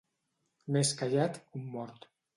[0.77, 2.13] Més callat que un mort.